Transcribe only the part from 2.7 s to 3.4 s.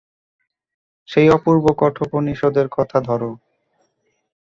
কথা ধর।